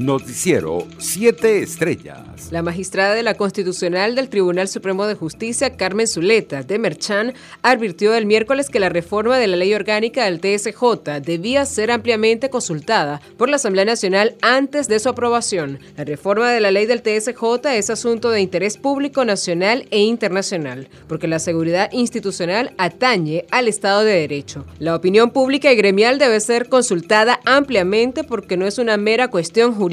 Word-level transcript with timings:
Noticiero 0.00 0.86
7 0.96 1.60
Estrellas. 1.60 2.50
La 2.50 2.62
magistrada 2.62 3.14
de 3.14 3.22
la 3.22 3.34
Constitucional 3.34 4.14
del 4.14 4.30
Tribunal 4.30 4.66
Supremo 4.66 5.06
de 5.06 5.14
Justicia, 5.14 5.76
Carmen 5.76 6.06
Zuleta 6.06 6.62
de 6.62 6.78
Merchan, 6.78 7.34
advirtió 7.60 8.14
el 8.14 8.24
miércoles 8.24 8.70
que 8.70 8.80
la 8.80 8.88
reforma 8.88 9.36
de 9.36 9.46
la 9.46 9.58
ley 9.58 9.74
orgánica 9.74 10.24
del 10.24 10.40
TSJ 10.40 11.20
debía 11.22 11.66
ser 11.66 11.90
ampliamente 11.90 12.48
consultada 12.48 13.20
por 13.36 13.50
la 13.50 13.56
Asamblea 13.56 13.84
Nacional 13.84 14.36
antes 14.40 14.88
de 14.88 14.98
su 15.00 15.10
aprobación. 15.10 15.78
La 15.98 16.04
reforma 16.04 16.50
de 16.50 16.60
la 16.60 16.70
ley 16.70 16.86
del 16.86 17.02
TSJ 17.02 17.66
es 17.74 17.90
asunto 17.90 18.30
de 18.30 18.40
interés 18.40 18.78
público 18.78 19.26
nacional 19.26 19.84
e 19.90 19.98
internacional, 19.98 20.88
porque 21.08 21.28
la 21.28 21.38
seguridad 21.38 21.92
institucional 21.92 22.72
atañe 22.78 23.44
al 23.50 23.68
Estado 23.68 24.02
de 24.04 24.14
Derecho. 24.14 24.64
La 24.78 24.96
opinión 24.96 25.28
pública 25.28 25.70
y 25.70 25.76
gremial 25.76 26.18
debe 26.18 26.40
ser 26.40 26.70
consultada 26.70 27.38
ampliamente 27.44 28.24
porque 28.24 28.56
no 28.56 28.66
es 28.66 28.78
una 28.78 28.96
mera 28.96 29.28
cuestión 29.28 29.74
jurídica, 29.74 29.89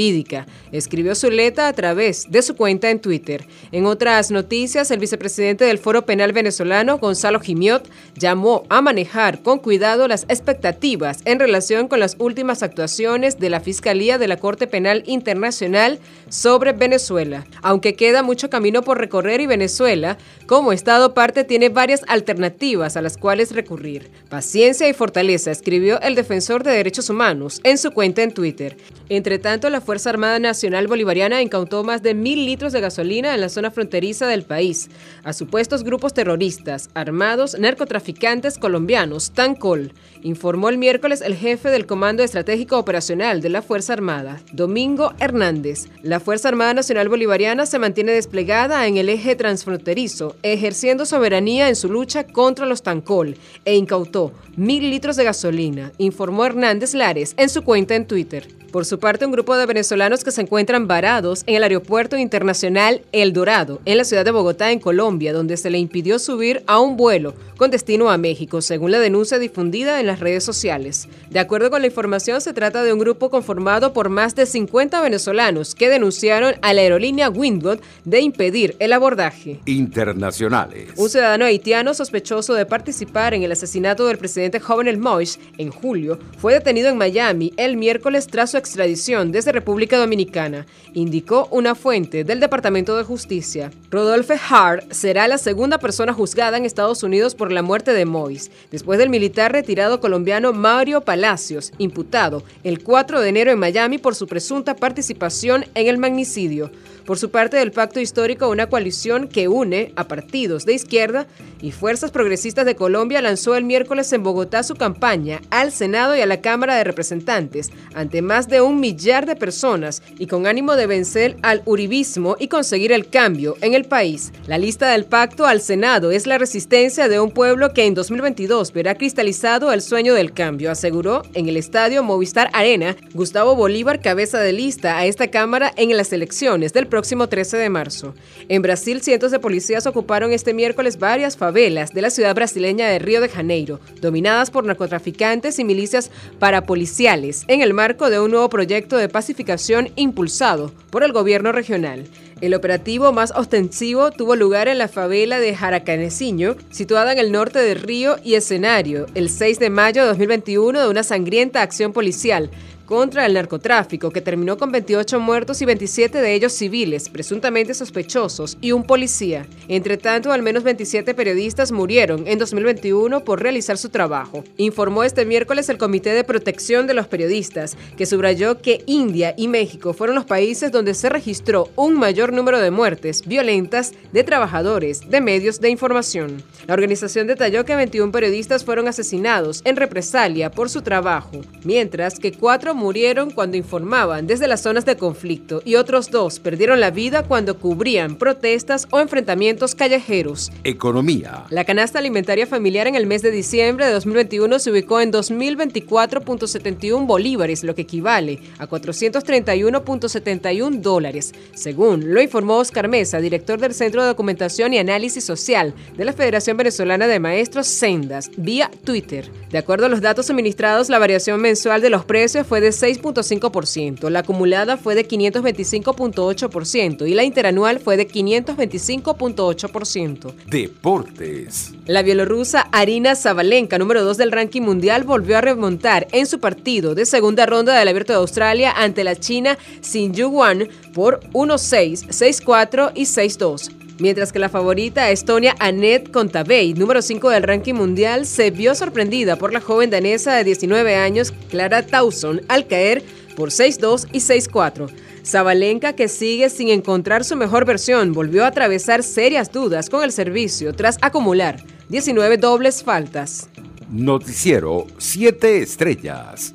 escribió 0.71 1.15
Zuleta 1.15 1.67
a 1.67 1.73
través 1.73 2.29
de 2.29 2.41
su 2.41 2.55
cuenta 2.55 2.89
en 2.89 2.99
Twitter. 2.99 3.45
En 3.71 3.85
otras 3.85 4.31
noticias, 4.31 4.91
el 4.91 4.99
vicepresidente 4.99 5.65
del 5.65 5.77
Foro 5.77 6.05
Penal 6.05 6.33
venezolano, 6.33 6.97
Gonzalo 6.97 7.39
Gimiot, 7.39 7.89
llamó 8.15 8.63
a 8.69 8.81
manejar 8.81 9.41
con 9.41 9.59
cuidado 9.59 10.07
las 10.07 10.23
expectativas 10.29 11.19
en 11.25 11.39
relación 11.39 11.87
con 11.87 11.99
las 11.99 12.15
últimas 12.19 12.63
actuaciones 12.63 13.39
de 13.39 13.49
la 13.49 13.59
Fiscalía 13.59 14.17
de 14.17 14.27
la 14.27 14.37
Corte 14.37 14.67
Penal 14.67 15.03
Internacional 15.05 15.99
sobre 16.29 16.73
Venezuela. 16.73 17.45
Aunque 17.61 17.95
queda 17.95 18.23
mucho 18.23 18.49
camino 18.49 18.81
por 18.81 18.97
recorrer 18.97 19.41
y 19.41 19.47
Venezuela, 19.47 20.17
como 20.45 20.71
Estado 20.71 21.13
parte, 21.13 21.43
tiene 21.43 21.69
varias 21.69 22.01
alternativas 22.07 22.97
a 22.97 23.01
las 23.01 23.17
cuales 23.17 23.53
recurrir. 23.53 24.09
Paciencia 24.29 24.87
y 24.87 24.93
fortaleza, 24.93 25.51
escribió 25.51 25.99
el 26.01 26.15
defensor 26.15 26.63
de 26.63 26.71
derechos 26.71 27.09
humanos 27.09 27.59
en 27.63 27.77
su 27.77 27.91
cuenta 27.91 28.23
en 28.23 28.33
Twitter. 28.33 28.77
Entre 29.09 29.39
tanto, 29.39 29.69
la 29.69 29.81
Fuerza 29.87 30.09
Armada 30.09 30.37
Nacional 30.37 30.85
Bolivariana 30.87 31.41
incautó 31.41 31.81
más 31.85 32.03
de 32.03 32.13
mil 32.13 32.45
litros 32.45 32.73
de 32.73 32.81
gasolina 32.81 33.33
en 33.33 33.39
la 33.39 33.47
zona 33.47 33.71
fronteriza 33.71 34.27
del 34.27 34.43
país 34.43 34.89
a 35.23 35.31
supuestos 35.31 35.85
grupos 35.85 36.13
terroristas 36.13 36.89
armados 36.93 37.57
narcotraficantes 37.57 38.57
colombianos, 38.57 39.31
TANCOL, 39.31 39.93
informó 40.23 40.67
el 40.67 40.77
miércoles 40.77 41.21
el 41.21 41.35
jefe 41.35 41.69
del 41.69 41.85
Comando 41.85 42.21
Estratégico 42.21 42.77
Operacional 42.77 43.39
de 43.39 43.47
la 43.47 43.61
Fuerza 43.61 43.93
Armada, 43.93 44.41
Domingo 44.51 45.13
Hernández. 45.21 45.85
La 46.03 46.19
Fuerza 46.19 46.49
Armada 46.49 46.73
Nacional 46.73 47.07
Bolivariana 47.07 47.65
se 47.65 47.79
mantiene 47.79 48.11
desplegada 48.11 48.87
en 48.87 48.97
el 48.97 49.07
eje 49.07 49.37
transfronterizo, 49.37 50.35
ejerciendo 50.43 51.05
soberanía 51.05 51.69
en 51.69 51.77
su 51.77 51.87
lucha 51.87 52.25
contra 52.25 52.65
los 52.65 52.83
TANCOL 52.83 53.37
e 53.63 53.75
incautó 53.75 54.33
mil 54.57 54.89
litros 54.89 55.15
de 55.15 55.23
gasolina, 55.23 55.93
informó 55.97 56.45
Hernández 56.45 56.93
Lares 56.93 57.35
en 57.37 57.47
su 57.47 57.63
cuenta 57.63 57.95
en 57.95 58.05
Twitter. 58.05 58.57
Por 58.71 58.85
su 58.85 58.99
parte, 58.99 59.25
un 59.25 59.31
grupo 59.31 59.55
de 59.55 59.63
venezolanos 59.67 60.23
que 60.23 60.31
se 60.31 60.41
encuentran 60.41 60.87
varados 60.87 61.43
en 61.45 61.55
el 61.55 61.63
aeropuerto 61.63 62.17
internacional 62.17 63.01
El 63.11 63.33
Dorado, 63.33 63.81
en 63.85 63.97
la 63.97 64.03
ciudad 64.03 64.25
de 64.25 64.31
Bogotá, 64.31 64.71
en 64.71 64.79
Colombia, 64.79 65.33
donde 65.33 65.57
se 65.57 65.69
le 65.69 65.77
impidió 65.77 66.17
subir 66.19 66.63
a 66.65 66.79
un 66.79 66.97
vuelo 66.97 67.35
con 67.57 67.71
destino 67.71 68.09
a 68.09 68.17
México, 68.17 68.61
según 68.61 68.91
la 68.91 68.99
denuncia 68.99 69.39
difundida 69.39 69.99
en 69.99 70.07
las 70.07 70.19
redes 70.19 70.43
sociales. 70.43 71.07
De 71.29 71.39
acuerdo 71.39 71.69
con 71.69 71.81
la 71.81 71.87
información, 71.87 72.39
se 72.41 72.53
trata 72.53 72.83
de 72.83 72.93
un 72.93 72.99
grupo 72.99 73.29
conformado 73.29 73.93
por 73.93 74.09
más 74.09 74.35
de 74.35 74.45
50 74.45 75.01
venezolanos 75.01 75.75
que 75.75 75.89
denunciaron 75.89 76.55
a 76.61 76.73
la 76.73 76.81
aerolínea 76.81 77.29
Windward 77.29 77.79
de 78.05 78.21
impedir 78.21 78.75
el 78.79 78.93
abordaje. 78.93 79.59
Internacionales. 79.65 80.89
Un 80.95 81.09
ciudadano 81.09 81.45
haitiano 81.45 81.93
sospechoso 81.93 82.53
de 82.53 82.65
participar 82.65 83.33
en 83.33 83.43
el 83.43 83.51
asesinato 83.51 84.07
del 84.07 84.17
presidente 84.17 84.59
Jovenel 84.59 84.99
Moïse 84.99 85.39
en 85.57 85.71
julio 85.71 86.19
fue 86.37 86.53
detenido 86.53 86.89
en 86.89 86.97
Miami 86.97 87.53
el 87.57 87.77
miércoles 87.77 88.27
tras 88.27 88.51
su 88.51 88.57
extradición 88.57 89.31
desde 89.31 89.51
República 89.57 89.97
Dominicana, 89.97 90.67
indicó 90.93 91.47
una 91.49 91.73
fuente 91.73 92.23
del 92.23 92.39
Departamento 92.39 92.95
de 92.95 93.03
Justicia. 93.03 93.71
Rodolphe 93.89 94.39
Hart 94.49 94.91
será 94.91 95.27
la 95.27 95.39
segunda 95.39 95.79
persona 95.79 96.13
juzgada 96.13 96.57
en 96.57 96.65
Estados 96.65 97.01
Unidos 97.01 97.33
por 97.33 97.51
la 97.51 97.63
muerte 97.63 97.91
de 97.93 98.05
Mois, 98.05 98.51
después 98.69 98.99
del 98.99 99.09
militar 99.09 99.51
retirado 99.51 99.99
colombiano 99.99 100.53
Mario 100.53 101.01
Palacios, 101.01 101.73
imputado 101.79 102.43
el 102.63 102.83
4 102.83 103.19
de 103.19 103.29
enero 103.29 103.51
en 103.51 103.57
Miami 103.57 103.97
por 103.97 104.13
su 104.13 104.27
presunta 104.27 104.75
participación 104.75 105.65
en 105.73 105.87
el 105.87 105.97
magnicidio. 105.97 106.69
Por 107.07 107.17
su 107.17 107.31
parte, 107.31 107.55
del 107.55 107.71
Pacto 107.71 108.01
Histórico, 108.01 108.49
una 108.49 108.67
coalición 108.67 109.29
que 109.29 109.47
une 109.47 109.93
a 109.95 110.09
partidos 110.09 110.65
de 110.65 110.73
izquierda 110.73 111.25
y 111.61 111.71
fuerzas 111.71 112.11
progresistas 112.11 112.65
de 112.65 112.75
Colombia 112.75 113.21
lanzó 113.21 113.55
el 113.55 113.63
miércoles 113.63 114.11
en 114.11 114.23
Bogotá 114.23 114.61
su 114.61 114.75
campaña 114.75 115.41
al 115.49 115.71
Senado 115.71 116.17
y 116.17 116.19
a 116.19 116.25
la 116.25 116.41
Cámara 116.41 116.75
de 116.75 116.83
Representantes 116.83 117.71
ante 117.95 118.21
más 118.21 118.49
de 118.49 118.59
un 118.59 118.81
millar 118.81 119.25
de 119.25 119.37
personas 119.37 120.03
y 120.19 120.27
con 120.27 120.47
ánimo 120.47 120.75
de 120.75 120.85
vencer 120.85 121.37
al 121.43 121.61
uribismo 121.63 122.35
y 122.39 122.49
conseguir 122.49 122.91
el 122.91 123.07
cambio 123.07 123.55
en 123.61 123.73
el 123.73 123.85
país. 123.85 124.33
La 124.45 124.57
lista 124.57 124.89
del 124.91 125.05
pacto 125.05 125.45
al 125.45 125.61
Senado 125.61 126.11
es 126.11 126.27
la 126.27 126.37
resistencia 126.37 127.07
de 127.07 127.21
un 127.21 127.31
pueblo 127.31 127.73
que 127.73 127.85
en 127.85 127.93
2022 127.93 128.73
verá 128.73 128.95
cristalizado 128.95 129.71
el 129.71 129.81
sueño 129.81 130.13
del 130.13 130.33
cambio, 130.33 130.71
aseguró 130.71 131.21
en 131.35 131.47
el 131.47 131.55
estadio 131.55 132.03
Movistar 132.03 132.49
Arena 132.51 132.97
Gustavo 133.13 133.55
Bolívar, 133.55 134.01
cabeza 134.01 134.39
de 134.41 134.51
lista 134.51 134.97
a 134.97 135.05
esta 135.05 135.29
Cámara 135.29 135.71
en 135.77 135.95
las 135.95 136.11
elecciones 136.11 136.73
del 136.73 136.87
próximo 136.97 137.29
13 137.29 137.57
de 137.57 137.69
marzo. 137.69 138.15
En 138.49 138.63
Brasil, 138.63 139.03
cientos 139.03 139.29
de 139.29 139.37
policías 139.37 139.85
ocuparon 139.85 140.31
este 140.33 140.55
miércoles 140.55 140.97
varias 140.97 141.37
favelas 141.37 141.93
de 141.93 142.01
la 142.01 142.09
ciudad 142.09 142.33
brasileña 142.33 142.87
de 142.87 142.97
Río 142.97 143.21
de 143.21 143.29
Janeiro, 143.29 143.79
dominadas 144.01 144.49
por 144.49 144.65
narcotraficantes 144.65 145.59
y 145.59 145.63
milicias 145.63 146.09
parapoliciales, 146.39 147.43
en 147.49 147.61
el 147.61 147.75
marco 147.75 148.09
de 148.09 148.19
un 148.19 148.31
nuevo 148.31 148.49
proyecto 148.49 148.97
de 148.97 149.09
pacificación 149.09 149.91
impulsado 149.95 150.73
por 150.89 151.03
el 151.03 151.11
gobierno 151.11 151.51
regional. 151.51 152.07
El 152.39 152.53
operativo 152.53 153.11
más 153.11 153.33
ostensivo 153.35 154.11
tuvo 154.11 154.35
lugar 154.35 154.67
en 154.67 154.77
la 154.77 154.87
favela 154.87 155.39
de 155.39 155.55
Jaracaneciño, 155.55 156.55
situada 156.69 157.11
en 157.11 157.17
el 157.17 157.31
norte 157.31 157.57
de 157.57 157.73
Río 157.73 158.17
y 158.23 158.35
escenario, 158.35 159.07
el 159.15 159.29
6 159.29 159.57
de 159.57 159.71
mayo 159.71 160.03
de 160.03 160.09
2021 160.09 160.79
de 160.79 160.87
una 160.87 161.01
sangrienta 161.01 161.63
acción 161.63 161.93
policial 161.93 162.51
contra 162.87 163.25
el 163.25 163.33
narcotráfico, 163.33 164.09
que 164.09 164.21
terminó 164.21 164.57
con 164.57 164.71
28 164.71 165.19
muertos 165.19 165.61
y 165.61 165.65
27 165.65 166.19
de 166.19 166.33
ellos 166.33 166.53
civiles, 166.53 167.09
presuntamente 167.09 167.73
sospechosos, 167.73 168.57
y 168.61 168.71
un 168.71 168.83
policía. 168.83 169.45
Entre 169.67 169.97
tanto, 169.97 170.31
al 170.31 170.41
menos 170.41 170.63
27 170.63 171.13
periodistas 171.13 171.71
murieron 171.71 172.25
en 172.27 172.39
2021 172.39 173.23
por 173.25 173.41
realizar 173.43 173.77
su 173.77 173.89
trabajo. 173.89 174.43
Informó 174.55 175.03
este 175.03 175.25
miércoles 175.25 175.69
el 175.69 175.77
Comité 175.77 176.11
de 176.11 176.23
Protección 176.23 176.87
de 176.87 176.93
los 176.93 177.07
Periodistas, 177.07 177.77
que 177.97 178.05
subrayó 178.05 178.61
que 178.61 178.83
India 178.87 179.35
y 179.37 179.49
México 179.49 179.93
fueron 179.93 180.15
los 180.15 180.25
países 180.25 180.71
donde 180.71 180.93
se 180.93 181.09
registró 181.09 181.69
un 181.75 181.95
mayor 181.99 182.26
número 182.31 182.59
de 182.59 182.71
muertes 182.71 183.23
violentas 183.25 183.93
de 184.11 184.23
trabajadores 184.23 185.09
de 185.09 185.21
medios 185.21 185.59
de 185.59 185.69
información. 185.69 186.43
La 186.65 186.73
organización 186.73 187.27
detalló 187.27 187.65
que 187.65 187.75
21 187.75 188.11
periodistas 188.11 188.63
fueron 188.63 188.87
asesinados 188.87 189.61
en 189.65 189.75
represalia 189.75 190.51
por 190.51 190.69
su 190.69 190.81
trabajo, 190.81 191.41
mientras 191.63 192.19
que 192.19 192.33
cuatro 192.33 192.75
murieron 192.75 193.31
cuando 193.31 193.57
informaban 193.57 194.27
desde 194.27 194.47
las 194.47 194.61
zonas 194.61 194.85
de 194.85 194.97
conflicto 194.97 195.61
y 195.65 195.75
otros 195.75 196.11
dos 196.11 196.39
perdieron 196.39 196.79
la 196.79 196.91
vida 196.91 197.23
cuando 197.23 197.59
cubrían 197.59 198.17
protestas 198.17 198.87
o 198.91 198.99
enfrentamientos 198.99 199.75
callejeros. 199.75 200.51
Economía. 200.63 201.45
La 201.49 201.65
canasta 201.65 201.99
alimentaria 201.99 202.47
familiar 202.47 202.87
en 202.87 202.95
el 202.95 203.07
mes 203.07 203.21
de 203.21 203.31
diciembre 203.31 203.85
de 203.85 203.93
2021 203.93 204.59
se 204.59 204.71
ubicó 204.71 204.99
en 204.99 205.11
2.024.71 205.11 207.05
bolívares, 207.05 207.63
lo 207.63 207.75
que 207.75 207.83
equivale 207.83 208.39
a 208.57 208.67
431.71 208.67 210.81
dólares, 210.81 211.33
según 211.53 212.13
lo 212.17 212.23
informó 212.23 212.57
Oscar 212.57 212.87
Mesa, 212.87 213.19
director 213.19 213.59
del 213.59 213.75
Centro 213.75 214.01
de 214.01 214.07
Documentación 214.07 214.73
y 214.73 214.79
Análisis 214.79 215.23
Social 215.23 215.75
de 215.95 216.03
la 216.03 216.13
Federación 216.13 216.57
Venezolana 216.57 217.05
de 217.05 217.19
Maestros 217.19 217.67
Sendas, 217.67 218.31
vía 218.37 218.71
Twitter. 218.83 219.29
De 219.51 219.59
acuerdo 219.59 219.85
a 219.85 219.89
los 219.89 220.01
datos 220.01 220.25
suministrados, 220.25 220.89
la 220.89 220.97
variación 220.97 221.39
mensual 221.39 221.79
de 221.79 221.91
los 221.91 222.05
precios 222.05 222.47
fue 222.47 222.59
de 222.59 222.69
6.5%, 222.69 224.09
la 224.09 224.21
acumulada 224.21 224.77
fue 224.77 224.95
de 224.95 225.07
525.8% 225.07 227.07
y 227.07 227.13
la 227.13 227.23
interanual 227.23 227.79
fue 227.79 227.97
de 227.97 228.07
525.8%. 228.07 230.33
Deportes. 230.47 231.73
La 231.85 232.01
bielorrusa 232.01 232.61
Arina 232.71 233.15
Zabalenka, 233.15 233.77
número 233.77 234.03
2 234.03 234.17
del 234.17 234.31
ranking 234.31 234.63
mundial, 234.63 235.03
volvió 235.03 235.37
a 235.37 235.41
remontar 235.41 236.07
en 236.13 236.25
su 236.25 236.39
partido 236.39 236.95
de 236.95 237.05
segunda 237.05 237.45
ronda 237.45 237.77
del 237.77 237.87
Abierto 237.87 238.13
de 238.13 238.19
Australia 238.19 238.73
ante 238.75 239.03
la 239.03 239.15
China 239.15 239.55
Xin 239.81 240.13
Yuan 240.13 240.67
por 240.95 241.19
1-6, 241.33 242.06
6-4 242.09 242.91
y 242.95 243.03
6-2 243.03 243.77
mientras 243.99 244.31
que 244.31 244.39
la 244.39 244.49
favorita 244.49 245.09
Estonia 245.09 245.55
Annette 245.59 246.11
Kontaveit, 246.11 246.77
número 246.77 247.01
5 247.01 247.29
del 247.29 247.43
ranking 247.43 247.73
mundial, 247.73 248.25
se 248.25 248.51
vio 248.51 248.75
sorprendida 248.75 249.37
por 249.37 249.53
la 249.53 249.61
joven 249.61 249.89
danesa 249.89 250.35
de 250.35 250.43
19 250.43 250.95
años, 250.95 251.33
Clara 251.49 251.85
Tauson, 251.85 252.41
al 252.47 252.67
caer 252.67 253.03
por 253.35 253.49
6-2 253.49 254.07
y 254.11 254.19
6-4. 254.19 254.89
Zabalenka, 255.25 255.93
que 255.93 256.07
sigue 256.07 256.49
sin 256.49 256.69
encontrar 256.69 257.23
su 257.23 257.35
mejor 257.35 257.65
versión, 257.65 258.13
volvió 258.13 258.45
a 258.45 258.47
atravesar 258.47 259.03
serias 259.03 259.51
dudas 259.51 259.89
con 259.89 260.03
el 260.03 260.11
servicio 260.11 260.73
tras 260.73 260.97
acumular 261.01 261.63
19 261.89 262.37
dobles 262.37 262.83
faltas. 262.83 263.49
Noticiero 263.89 264.87
7 264.97 265.61
Estrellas. 265.61 266.53